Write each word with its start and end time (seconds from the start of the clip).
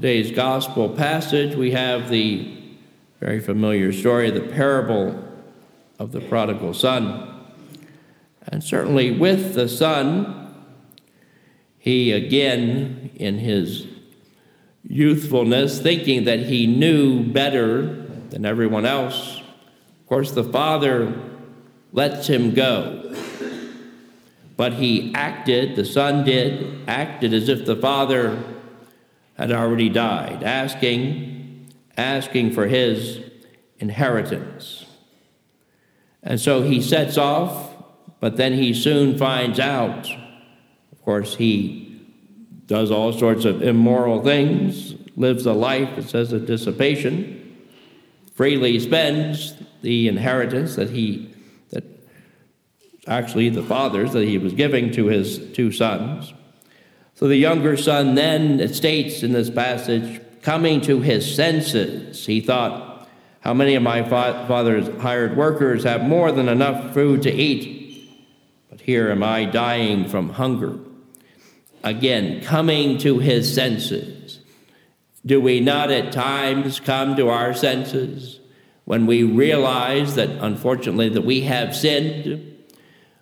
today's 0.00 0.30
gospel 0.30 0.88
passage, 0.88 1.54
we 1.54 1.72
have 1.72 2.08
the 2.08 2.50
very 3.20 3.38
familiar 3.38 3.92
story, 3.92 4.30
the 4.30 4.40
parable 4.40 5.22
of 5.98 6.10
the 6.10 6.20
prodigal 6.22 6.72
son. 6.72 7.44
And 8.46 8.64
certainly 8.64 9.10
with 9.10 9.52
the 9.52 9.68
son, 9.68 10.54
he 11.78 12.12
again, 12.12 13.10
in 13.16 13.40
his 13.40 13.88
youthfulness, 14.88 15.82
thinking 15.82 16.24
that 16.24 16.38
he 16.38 16.66
knew 16.66 17.22
better 17.22 17.82
than 18.30 18.46
everyone 18.46 18.86
else, 18.86 19.42
of 20.00 20.06
course, 20.06 20.30
the 20.32 20.44
father 20.44 21.12
lets 21.92 22.26
him 22.26 22.54
go. 22.54 23.14
But 24.56 24.72
he 24.72 25.12
acted, 25.14 25.76
the 25.76 25.84
son 25.84 26.24
did, 26.24 26.88
acted 26.88 27.34
as 27.34 27.50
if 27.50 27.66
the 27.66 27.76
father 27.76 28.42
had 29.40 29.52
already 29.52 29.88
died, 29.88 30.42
asking, 30.42 31.72
asking 31.96 32.52
for 32.52 32.66
his 32.66 33.20
inheritance. 33.78 34.84
And 36.22 36.38
so 36.38 36.60
he 36.60 36.82
sets 36.82 37.16
off, 37.16 37.74
but 38.20 38.36
then 38.36 38.52
he 38.52 38.74
soon 38.74 39.16
finds 39.16 39.58
out. 39.58 40.06
Of 40.92 41.02
course, 41.02 41.36
he 41.36 42.02
does 42.66 42.90
all 42.90 43.14
sorts 43.14 43.46
of 43.46 43.62
immoral 43.62 44.22
things, 44.22 44.94
lives 45.16 45.46
a 45.46 45.54
life, 45.54 45.96
that 45.96 46.10
says, 46.10 46.34
of 46.34 46.44
dissipation, 46.44 47.56
freely 48.34 48.78
spends 48.78 49.54
the 49.80 50.06
inheritance 50.06 50.76
that 50.76 50.90
he, 50.90 51.34
that 51.70 51.84
actually 53.06 53.48
the 53.48 53.62
father's, 53.62 54.12
that 54.12 54.26
he 54.26 54.36
was 54.36 54.52
giving 54.52 54.92
to 54.92 55.06
his 55.06 55.50
two 55.54 55.72
sons. 55.72 56.34
So 57.20 57.28
the 57.28 57.36
younger 57.36 57.76
son 57.76 58.14
then, 58.14 58.66
states 58.72 59.22
in 59.22 59.32
this 59.32 59.50
passage, 59.50 60.22
coming 60.40 60.80
to 60.80 61.02
his 61.02 61.34
senses, 61.34 62.24
he 62.24 62.40
thought, 62.40 63.06
How 63.40 63.52
many 63.52 63.74
of 63.74 63.82
my 63.82 64.02
father's 64.02 64.88
hired 65.02 65.36
workers 65.36 65.84
have 65.84 66.02
more 66.02 66.32
than 66.32 66.48
enough 66.48 66.94
food 66.94 67.20
to 67.24 67.30
eat? 67.30 68.10
But 68.70 68.80
here 68.80 69.10
am 69.10 69.22
I 69.22 69.44
dying 69.44 70.08
from 70.08 70.30
hunger. 70.30 70.78
Again, 71.84 72.40
coming 72.40 72.96
to 73.00 73.18
his 73.18 73.54
senses. 73.54 74.40
Do 75.26 75.42
we 75.42 75.60
not 75.60 75.90
at 75.90 76.12
times 76.12 76.80
come 76.80 77.16
to 77.16 77.28
our 77.28 77.52
senses 77.52 78.40
when 78.86 79.04
we 79.04 79.24
realize 79.24 80.14
that, 80.14 80.30
unfortunately, 80.40 81.10
that 81.10 81.26
we 81.26 81.42
have 81.42 81.76
sinned, 81.76 82.56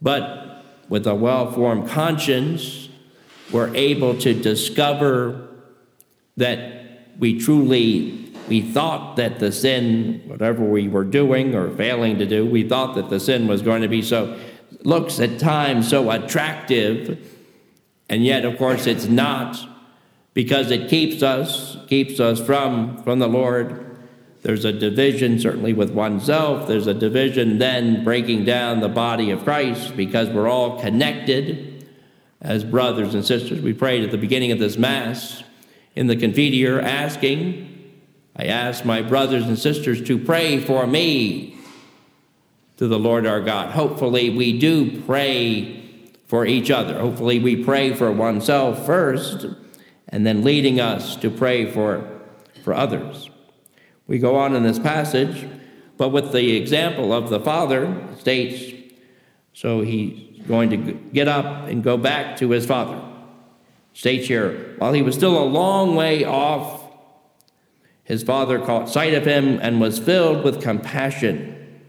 but 0.00 0.64
with 0.88 1.08
a 1.08 1.14
well 1.16 1.50
formed 1.50 1.88
conscience, 1.88 2.89
we're 3.52 3.74
able 3.74 4.16
to 4.18 4.34
discover 4.34 5.48
that 6.36 7.08
we 7.18 7.38
truly 7.38 8.32
we 8.48 8.60
thought 8.62 9.16
that 9.16 9.38
the 9.38 9.52
sin 9.52 10.22
whatever 10.26 10.64
we 10.64 10.88
were 10.88 11.04
doing 11.04 11.54
or 11.54 11.70
failing 11.76 12.18
to 12.18 12.26
do 12.26 12.46
we 12.46 12.66
thought 12.66 12.94
that 12.94 13.10
the 13.10 13.20
sin 13.20 13.46
was 13.46 13.62
going 13.62 13.82
to 13.82 13.88
be 13.88 14.02
so 14.02 14.38
looks 14.82 15.20
at 15.20 15.38
times 15.38 15.88
so 15.88 16.10
attractive 16.10 17.18
and 18.08 18.24
yet 18.24 18.44
of 18.44 18.56
course 18.56 18.86
it's 18.86 19.06
not 19.06 19.58
because 20.34 20.70
it 20.70 20.88
keeps 20.88 21.22
us 21.22 21.76
keeps 21.88 22.20
us 22.20 22.40
from 22.40 23.02
from 23.02 23.18
the 23.18 23.28
lord. 23.28 23.86
There's 24.42 24.64
a 24.64 24.72
division 24.72 25.38
certainly 25.38 25.74
with 25.74 25.90
oneself. 25.90 26.66
There's 26.66 26.86
a 26.86 26.94
division 26.94 27.58
then 27.58 28.02
breaking 28.04 28.46
down 28.46 28.80
the 28.80 28.88
body 28.88 29.30
of 29.30 29.44
christ 29.44 29.96
because 29.96 30.30
we're 30.30 30.48
all 30.48 30.80
connected 30.80 31.69
as 32.40 32.64
brothers 32.64 33.14
and 33.14 33.24
sisters. 33.24 33.60
We 33.60 33.72
prayed 33.72 34.04
at 34.04 34.10
the 34.10 34.18
beginning 34.18 34.52
of 34.52 34.58
this 34.58 34.78
Mass 34.78 35.42
in 35.94 36.06
the 36.06 36.16
Confiteor 36.16 36.82
asking, 36.82 37.66
I 38.36 38.44
ask 38.44 38.84
my 38.84 39.02
brothers 39.02 39.44
and 39.44 39.58
sisters 39.58 40.02
to 40.02 40.18
pray 40.18 40.60
for 40.60 40.86
me 40.86 41.58
to 42.78 42.88
the 42.88 42.98
Lord 42.98 43.26
our 43.26 43.40
God. 43.40 43.72
Hopefully, 43.72 44.30
we 44.30 44.58
do 44.58 45.02
pray 45.02 45.82
for 46.26 46.46
each 46.46 46.70
other. 46.70 46.98
Hopefully, 46.98 47.38
we 47.38 47.62
pray 47.62 47.92
for 47.92 48.10
oneself 48.10 48.86
first 48.86 49.46
and 50.08 50.26
then 50.26 50.42
leading 50.42 50.80
us 50.80 51.16
to 51.16 51.30
pray 51.30 51.70
for, 51.70 52.20
for 52.64 52.72
others. 52.72 53.28
We 54.06 54.18
go 54.18 54.36
on 54.36 54.54
in 54.54 54.62
this 54.62 54.78
passage, 54.78 55.46
but 55.96 56.08
with 56.08 56.32
the 56.32 56.56
example 56.56 57.12
of 57.12 57.28
the 57.28 57.40
Father, 57.40 57.94
states, 58.18 58.72
so 59.52 59.82
he 59.82 60.29
going 60.46 60.70
to 60.70 60.76
get 61.12 61.28
up 61.28 61.68
and 61.68 61.82
go 61.82 61.96
back 61.96 62.36
to 62.38 62.50
his 62.50 62.66
father. 62.66 63.00
States 63.92 64.28
here, 64.28 64.74
while 64.78 64.92
he 64.92 65.02
was 65.02 65.14
still 65.14 65.38
a 65.38 65.44
long 65.44 65.94
way 65.96 66.24
off, 66.24 66.84
his 68.04 68.22
father 68.22 68.58
caught 68.58 68.88
sight 68.88 69.14
of 69.14 69.24
him 69.24 69.58
and 69.62 69.80
was 69.80 69.98
filled 69.98 70.44
with 70.44 70.62
compassion. 70.62 71.80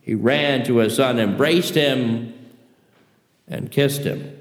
He 0.00 0.14
ran 0.14 0.64
to 0.64 0.78
his 0.78 0.96
son, 0.96 1.18
embraced 1.18 1.74
him, 1.74 2.34
and 3.48 3.70
kissed 3.70 4.02
him. 4.02 4.36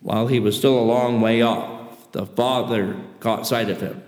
While 0.00 0.28
he 0.28 0.38
was 0.38 0.56
still 0.56 0.78
a 0.78 0.82
long 0.82 1.20
way 1.20 1.42
off, 1.42 2.12
the 2.12 2.26
father 2.26 2.96
caught 3.20 3.46
sight 3.46 3.70
of 3.70 3.80
him. 3.80 4.02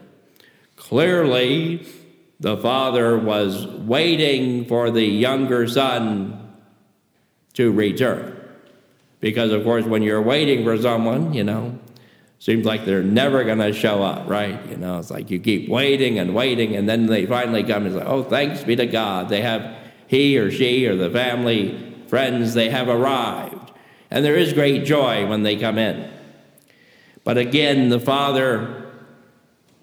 Clearly, 0.76 1.86
the 2.40 2.56
father 2.56 3.18
was 3.18 3.66
waiting 3.66 4.64
for 4.64 4.90
the 4.90 5.04
younger 5.04 5.66
son 5.66 6.47
to 7.58 7.72
return. 7.72 8.40
Because, 9.18 9.50
of 9.50 9.64
course, 9.64 9.84
when 9.84 10.00
you're 10.00 10.22
waiting 10.22 10.62
for 10.62 10.80
someone, 10.80 11.34
you 11.34 11.42
know, 11.42 11.76
seems 12.38 12.64
like 12.64 12.84
they're 12.84 13.02
never 13.02 13.42
going 13.42 13.58
to 13.58 13.72
show 13.72 14.00
up, 14.00 14.28
right? 14.28 14.64
You 14.70 14.76
know, 14.76 15.00
it's 15.00 15.10
like 15.10 15.28
you 15.28 15.40
keep 15.40 15.68
waiting 15.68 16.20
and 16.20 16.36
waiting, 16.36 16.76
and 16.76 16.88
then 16.88 17.06
they 17.06 17.26
finally 17.26 17.64
come 17.64 17.84
and 17.84 17.96
say, 17.96 18.04
oh, 18.06 18.22
thanks 18.22 18.62
be 18.62 18.76
to 18.76 18.86
God. 18.86 19.28
They 19.28 19.42
have, 19.42 19.76
he 20.06 20.38
or 20.38 20.52
she 20.52 20.86
or 20.86 20.94
the 20.94 21.10
family, 21.10 21.96
friends, 22.06 22.54
they 22.54 22.70
have 22.70 22.88
arrived. 22.88 23.72
And 24.08 24.24
there 24.24 24.36
is 24.36 24.52
great 24.52 24.84
joy 24.84 25.26
when 25.26 25.42
they 25.42 25.56
come 25.56 25.78
in. 25.78 26.08
But 27.24 27.38
again, 27.38 27.88
the 27.88 27.98
father 27.98 28.88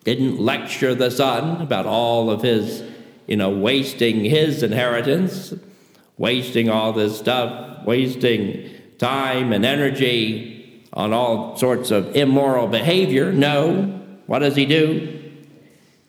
didn't 0.06 0.40
lecture 0.40 0.96
the 0.96 1.12
son 1.12 1.62
about 1.62 1.86
all 1.86 2.30
of 2.31 2.42
his, 2.42 2.86
you 3.28 3.36
know, 3.36 3.50
wasting 3.50 4.24
his 4.24 4.63
inheritance 4.63 5.53
wasting 6.18 6.70
all 6.70 6.94
this 6.94 7.18
stuff, 7.18 7.86
wasting 7.86 8.70
time 8.98 9.52
and 9.52 9.66
energy 9.66 10.84
on 10.94 11.12
all 11.14 11.58
sorts 11.58 11.92
of 11.92 12.16
immoral 12.16 12.68
behavior. 12.68 13.31
No. 13.31 14.02
What 14.28 14.40
does 14.40 14.56
he 14.56 14.66
do? 14.66 15.12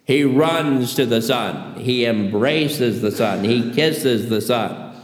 He 0.04 0.22
runs 0.22 0.94
to 0.94 1.04
the 1.04 1.20
son. 1.20 1.80
He 1.80 2.06
embraces 2.06 3.02
the 3.02 3.10
son. 3.10 3.42
He 3.44 3.72
kisses 3.72 4.28
the 4.28 4.40
son. 4.40 4.94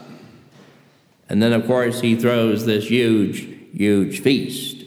And 1.28 1.42
then, 1.42 1.52
of 1.52 1.66
course, 1.66 2.00
he 2.00 2.14
throws 2.14 2.66
this 2.66 2.88
huge, 2.88 3.40
huge 3.72 4.20
feast. 4.20 4.84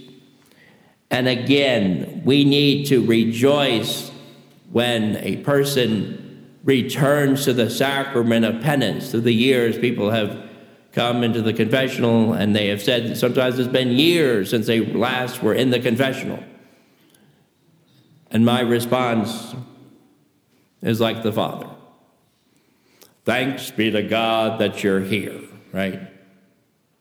And 1.12 1.28
again, 1.28 2.22
we 2.24 2.46
need 2.46 2.88
to 2.88 3.06
rejoice 3.06 4.12
when 4.72 5.18
a 5.18 5.38
person 5.38 6.25
returns 6.66 7.46
to 7.46 7.54
the 7.54 7.70
sacrament 7.70 8.44
of 8.44 8.62
penance. 8.62 9.12
Through 9.12 9.22
the 9.22 9.32
years, 9.32 9.78
people 9.78 10.10
have 10.10 10.50
come 10.92 11.24
into 11.24 11.42
the 11.42 11.54
confessional 11.54 12.34
and 12.34 12.56
they 12.56 12.68
have 12.68 12.82
said 12.82 13.18
sometimes 13.18 13.60
it's 13.60 13.70
been 13.70 13.92
years 13.92 14.50
since 14.50 14.66
they 14.66 14.80
last 14.80 15.42
were 15.42 15.54
in 15.54 15.70
the 15.70 15.80
confessional. 15.80 16.44
And 18.32 18.44
my 18.44 18.62
response 18.62 19.56
is 20.82 21.00
like 21.00 21.24
the 21.24 21.32
Father 21.32 21.70
Thanks 23.26 23.72
be 23.72 23.90
to 23.90 24.04
God 24.04 24.60
that 24.60 24.84
you're 24.84 25.00
here, 25.00 25.42
right? 25.74 26.00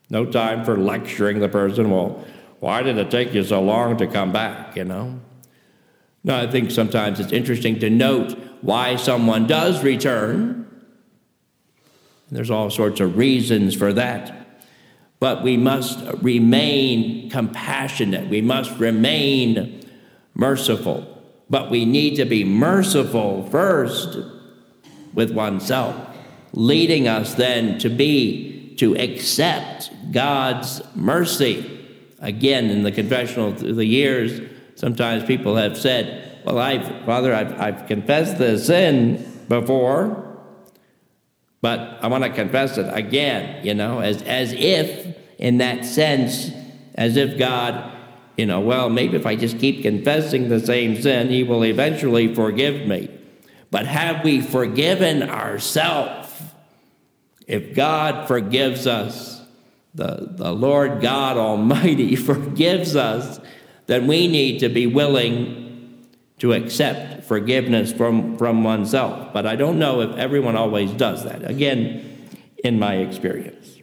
No 0.09 0.25
time 0.25 0.65
for 0.65 0.75
lecturing 0.75 1.39
the 1.39 1.47
person. 1.47 1.91
Well, 1.91 2.25
why 2.59 2.81
did 2.81 2.97
it 2.97 3.11
take 3.11 3.33
you 3.33 3.43
so 3.43 3.61
long 3.61 3.97
to 3.97 4.07
come 4.07 4.31
back, 4.31 4.75
you 4.75 4.85
know? 4.85 5.19
No, 6.25 6.35
I 6.35 6.47
think 6.47 6.71
sometimes 6.71 7.19
it's 7.19 7.31
interesting 7.31 7.79
to 7.81 7.89
note 7.91 8.35
why 8.61 8.95
someone 8.95 9.45
does 9.45 9.83
return. 9.83 10.65
There's 12.31 12.49
all 12.49 12.71
sorts 12.71 12.99
of 12.99 13.15
reasons 13.15 13.75
for 13.75 13.93
that. 13.93 14.65
But 15.19 15.43
we 15.43 15.55
must 15.55 15.99
remain 16.23 17.29
compassionate. 17.29 18.27
We 18.27 18.41
must 18.41 18.71
remain 18.79 19.87
merciful. 20.33 21.05
But 21.47 21.69
we 21.69 21.85
need 21.85 22.15
to 22.15 22.25
be 22.25 22.43
merciful 22.43 23.47
first 23.51 24.17
with 25.13 25.29
oneself, 25.29 25.95
leading 26.53 27.07
us 27.07 27.35
then 27.35 27.77
to 27.77 27.89
be, 27.89 28.73
to 28.79 28.95
accept 28.97 29.91
God's 30.11 30.81
mercy. 30.95 31.71
Again, 32.19 32.71
in 32.71 32.81
the 32.81 32.91
confessional 32.91 33.53
through 33.53 33.75
the 33.75 33.85
years, 33.85 34.54
sometimes 34.75 35.23
people 35.23 35.55
have 35.55 35.77
said, 35.77 36.41
well, 36.45 36.59
I've, 36.59 37.05
Father, 37.05 37.33
I've, 37.33 37.59
I've 37.59 37.87
confessed 37.87 38.37
the 38.37 38.57
sin 38.57 39.43
before, 39.49 40.37
but 41.61 41.99
I 42.01 42.07
want 42.07 42.23
to 42.23 42.29
confess 42.29 42.77
it 42.77 42.87
again, 42.93 43.65
you 43.65 43.73
know, 43.73 43.99
as, 43.99 44.21
as 44.21 44.53
if, 44.53 45.15
in 45.39 45.57
that 45.57 45.83
sense, 45.83 46.51
as 46.95 47.17
if 47.17 47.37
God 47.37 47.95
you 48.37 48.45
know, 48.45 48.59
well, 48.59 48.89
maybe 48.89 49.15
if 49.15 49.25
I 49.25 49.35
just 49.35 49.59
keep 49.59 49.81
confessing 49.81 50.49
the 50.49 50.59
same 50.59 51.01
sin, 51.01 51.29
he 51.29 51.43
will 51.43 51.63
eventually 51.63 52.33
forgive 52.33 52.85
me. 52.87 53.09
But 53.71 53.87
have 53.87 54.23
we 54.23 54.41
forgiven 54.41 55.23
ourselves? 55.23 56.31
If 57.47 57.75
God 57.75 58.27
forgives 58.27 58.87
us, 58.87 59.41
the, 59.93 60.27
the 60.31 60.51
Lord 60.51 61.01
God 61.01 61.37
Almighty 61.37 62.15
forgives 62.15 62.95
us, 62.95 63.39
then 63.87 64.07
we 64.07 64.27
need 64.27 64.59
to 64.59 64.69
be 64.69 64.87
willing 64.87 66.05
to 66.39 66.53
accept 66.53 67.23
forgiveness 67.23 67.93
from, 67.93 68.37
from 68.37 68.63
oneself. 68.63 69.31
But 69.33 69.45
I 69.45 69.55
don't 69.55 69.79
know 69.79 70.01
if 70.01 70.15
everyone 70.17 70.55
always 70.55 70.91
does 70.91 71.23
that. 71.23 71.49
Again, 71.49 72.29
in 72.63 72.79
my 72.79 72.95
experience. 72.95 73.79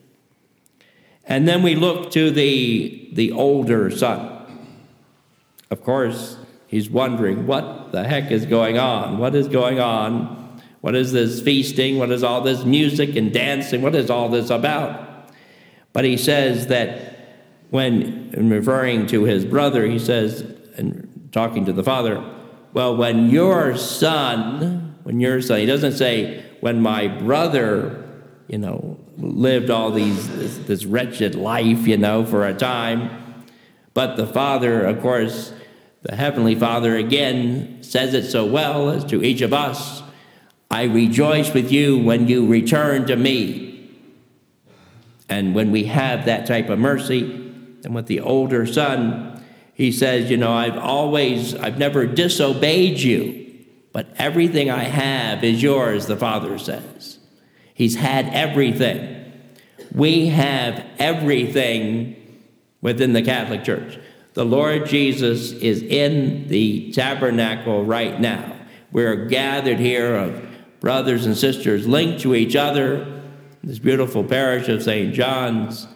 And 1.25 1.47
then 1.47 1.63
we 1.63 1.77
look 1.77 2.11
to 2.13 2.31
the, 2.31 3.09
the 3.13 3.33
older 3.33 3.91
son. 3.91 4.29
Of 5.71 5.83
course, 5.83 6.37
he's 6.67 6.91
wondering 6.91 7.47
what 7.47 7.93
the 7.93 8.05
heck 8.05 8.31
is 8.31 8.45
going 8.45 8.79
on? 8.79 9.19
What 9.19 9.35
is 9.35 9.49
going 9.49 9.79
on? 9.79 10.61
What 10.81 10.97
is 10.97 11.13
this 11.13 11.41
feasting? 11.41 11.99
What 11.99 12.11
is 12.11 12.25
all 12.25 12.41
this 12.41 12.65
music 12.65 13.15
and 13.15 13.33
dancing? 13.33 13.83
What 13.83 13.95
is 13.95 14.11
all 14.11 14.29
this 14.29 14.51
about? 14.51 15.31
But 15.93 16.05
he 16.05 16.17
says 16.17 16.67
that 16.67 17.12
when, 17.73 18.31
in 18.35 18.51
referring 18.51 19.07
to 19.07 19.25
his 19.25 19.47
brother, 19.47 19.87
he 19.87 19.99
says, 19.99 20.43
and 20.77 21.31
talking 21.33 21.65
to 21.65 21.73
the 21.73 21.83
father, 21.83 22.23
well, 22.75 22.95
when 22.95 23.31
your 23.31 23.79
son, 23.79 24.95
when 25.05 25.21
your 25.21 25.41
son, 25.41 25.59
he 25.61 25.65
doesn't 25.65 25.95
say, 25.95 26.45
when 26.61 26.83
my 26.83 27.09
brother, 27.09 28.07
you 28.47 28.59
know, 28.59 29.01
lived 29.17 29.71
all 29.71 29.91
these, 29.91 30.29
this, 30.37 30.59
this 30.59 30.85
wretched 30.85 31.35
life, 31.35 31.87
you 31.87 31.97
know, 31.97 32.27
for 32.27 32.47
a 32.47 32.53
time. 32.53 33.45
But 33.95 34.17
the 34.17 34.27
father, 34.27 34.85
of 34.85 35.01
course, 35.01 35.55
the 36.03 36.15
Heavenly 36.15 36.55
Father 36.55 36.95
again 36.97 37.83
says 37.83 38.13
it 38.13 38.31
so 38.31 38.45
well 38.45 38.91
as 38.91 39.03
to 39.07 39.25
each 39.25 39.41
of 39.41 39.55
us 39.55 40.03
I 40.71 40.85
rejoice 40.85 41.53
with 41.53 41.73
you 41.73 41.99
when 41.99 42.29
you 42.29 42.47
return 42.47 43.07
to 43.07 43.17
me. 43.17 43.91
And 45.29 45.55
when 45.55 45.71
we 45.71 45.85
have 45.85 46.27
that 46.27 46.47
type 46.47 46.71
of 46.71 46.79
mercy, 46.79 47.42
and 47.85 47.95
with 47.95 48.07
the 48.07 48.21
older 48.21 48.67
son, 48.67 49.45
he 49.75 49.93
says, 49.93 50.31
You 50.31 50.37
know, 50.37 50.53
I've 50.53 50.79
always, 50.79 51.55
I've 51.55 51.79
never 51.79 52.07
disobeyed 52.07 53.01
you, 53.01 53.65
but 53.93 54.09
everything 54.17 54.71
I 54.71 54.85
have 54.85 55.45
is 55.45 55.63
yours, 55.63 56.07
the 56.07 56.17
Father 56.17 56.59
says. 56.59 57.19
He's 57.75 57.97
had 57.97 58.29
everything. 58.29 59.33
We 59.95 60.29
have 60.29 60.85
everything 60.99 62.17
within 62.81 63.13
the 63.13 63.23
Catholic 63.23 63.65
Church. 63.65 63.99
The 64.35 64.45
Lord 64.45 64.87
Jesus 64.87 65.53
is 65.53 65.83
in 65.83 66.49
the 66.49 66.93
tabernacle 66.93 67.85
right 67.85 68.19
now. 68.19 68.57
We're 68.91 69.27
gathered 69.27 69.79
here 69.79 70.17
of 70.17 70.47
brothers 70.81 71.27
and 71.27 71.37
sisters 71.37 71.87
linked 71.87 72.23
to 72.23 72.35
each 72.35 72.57
other, 72.57 73.23
this 73.63 73.79
beautiful 73.79 74.25
parish 74.25 74.69
of 74.69 74.83
St. 74.83 75.15
John's, 75.15 75.87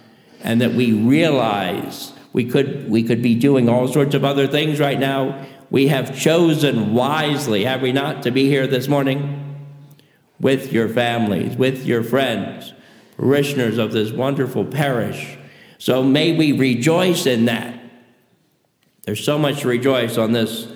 and 0.43 0.61
that 0.61 0.75
we 0.75 0.93
realize 0.93 2.13
we 2.33 2.45
could, 2.45 2.91
we 2.91 3.03
could 3.03 3.23
be 3.23 3.35
doing 3.35 3.69
all 3.69 3.89
sorts 3.89 4.15
of 4.15 4.25
other 4.25 4.47
things 4.47 4.79
right 4.79 4.99
now. 4.99 5.47
We 5.71 5.89
have 5.89 6.19
chosen 6.19 6.95
wisely, 6.95 7.65
have 7.65 7.83
we 7.83 7.93
not, 7.93 8.23
to 8.25 8.31
be 8.31 8.49
here 8.49 8.67
this 8.67 8.89
morning 8.89 9.43
with 10.39 10.73
your 10.73 10.89
families, 10.89 11.57
with 11.57 11.87
your 11.87 12.03
friends, 12.03 12.73
parishioners 13.17 13.79
of 13.79 13.93
this 13.93 14.13
wonderful 14.13 14.65
parish. 14.65 15.39
So 15.79 16.03
may 16.03 16.37
we 16.37 16.53
rejoice 16.53 17.27
in 17.27 17.47
that 17.47 17.77
there's 19.07 19.25
so 19.25 19.39
much 19.39 19.61
to 19.61 19.69
rejoice 19.69 20.19
on 20.19 20.33
this 20.33 20.67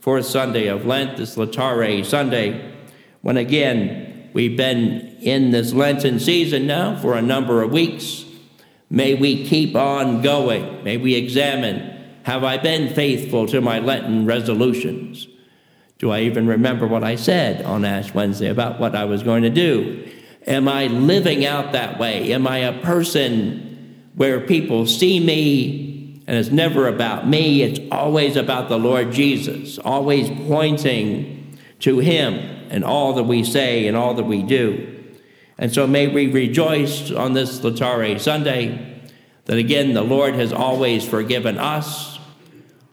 fourth 0.00 0.26
Sunday 0.26 0.66
of 0.66 0.84
Lent, 0.84 1.16
this 1.16 1.36
Laetare 1.36 2.04
Sunday, 2.04 2.74
when 3.22 3.38
again 3.38 4.30
we've 4.34 4.56
been 4.56 5.16
in 5.20 5.50
this 5.52 5.72
Lenten 5.72 6.20
season 6.20 6.66
now 6.66 6.96
for 6.96 7.14
a 7.14 7.22
number 7.22 7.62
of 7.62 7.72
weeks. 7.72 8.26
May 8.90 9.14
we 9.14 9.46
keep 9.46 9.76
on 9.76 10.22
going. 10.22 10.82
May 10.84 10.96
we 10.96 11.14
examine 11.14 11.94
have 12.24 12.44
I 12.44 12.58
been 12.58 12.94
faithful 12.94 13.46
to 13.46 13.60
my 13.60 13.78
Lenten 13.78 14.26
resolutions? 14.26 15.26
Do 15.98 16.10
I 16.10 16.20
even 16.20 16.46
remember 16.46 16.86
what 16.86 17.02
I 17.02 17.16
said 17.16 17.64
on 17.64 17.84
Ash 17.84 18.12
Wednesday 18.12 18.48
about 18.48 18.78
what 18.78 18.94
I 18.94 19.04
was 19.06 19.22
going 19.22 19.42
to 19.44 19.50
do? 19.50 20.06
Am 20.46 20.68
I 20.68 20.86
living 20.88 21.46
out 21.46 21.72
that 21.72 21.98
way? 21.98 22.32
Am 22.32 22.46
I 22.46 22.58
a 22.58 22.80
person 22.82 24.02
where 24.14 24.40
people 24.40 24.86
see 24.86 25.20
me 25.20 25.88
and 26.28 26.36
it's 26.36 26.50
never 26.50 26.86
about 26.88 27.26
me, 27.26 27.62
it's 27.62 27.80
always 27.90 28.36
about 28.36 28.68
the 28.68 28.78
Lord 28.78 29.12
Jesus, 29.12 29.78
always 29.78 30.28
pointing 30.46 31.58
to 31.80 32.00
Him 32.00 32.34
in 32.70 32.84
all 32.84 33.14
that 33.14 33.22
we 33.22 33.42
say 33.42 33.86
and 33.86 33.96
all 33.96 34.12
that 34.12 34.24
we 34.24 34.42
do. 34.42 34.97
And 35.58 35.72
so 35.72 35.86
may 35.86 36.06
we 36.06 36.28
rejoice 36.28 37.10
on 37.10 37.32
this 37.32 37.58
Laetare 37.60 38.20
Sunday 38.20 39.00
that 39.46 39.58
again 39.58 39.94
the 39.94 40.02
Lord 40.02 40.34
has 40.34 40.52
always 40.52 41.06
forgiven 41.06 41.58
us. 41.58 42.18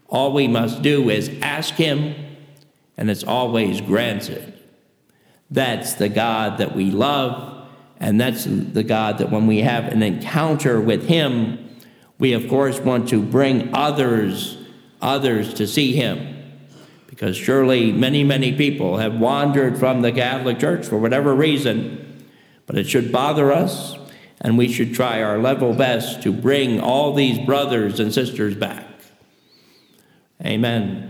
All 0.08 0.34
we 0.34 0.48
must 0.48 0.82
do 0.82 1.10
is 1.10 1.30
ask 1.42 1.76
Him, 1.76 2.16
and 2.98 3.10
it's 3.10 3.24
always 3.24 3.82
granted. 3.82 4.54
That's 5.52 5.94
the 5.94 6.10
God 6.10 6.58
that 6.58 6.76
we 6.76 6.92
love, 6.92 7.68
and 8.00 8.20
that's 8.20 8.46
the 8.46 8.84
God 8.84 9.20
that 9.20 9.32
when 9.32 9.48
we 9.48 9.60
have 9.60 9.86
an 9.86 10.02
encounter 10.02 10.82
with 10.82 11.08
Him, 11.08 11.66
we, 12.18 12.34
of 12.34 12.48
course, 12.48 12.80
want 12.80 13.10
to 13.10 13.22
bring 13.22 13.74
others, 13.74 14.58
others 15.02 15.54
to 15.56 15.68
see 15.68 15.94
him. 15.94 16.32
Because 17.08 17.36
surely 17.36 17.92
many, 17.92 18.24
many 18.24 18.54
people 18.56 18.98
have 18.98 19.20
wandered 19.20 19.78
from 19.78 20.02
the 20.02 20.12
Catholic 20.12 20.60
Church 20.60 20.86
for 20.86 20.98
whatever 20.98 21.34
reason, 21.34 22.15
but 22.75 22.81
it 22.81 22.89
should 22.89 23.10
bother 23.10 23.54
us, 23.54 23.95
and 24.42 24.57
we 24.57 24.68
should 24.68 24.94
try 24.94 25.24
our 25.24 25.38
level 25.38 25.74
best 25.74 26.22
to 26.22 26.30
bring 26.30 26.77
all 26.77 27.13
these 27.13 27.39
brothers 27.45 28.01
and 28.01 28.13
sisters 28.13 28.54
back. 28.54 28.86
Amen. 30.45 31.05